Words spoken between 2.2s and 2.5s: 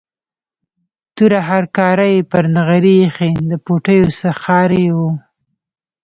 پر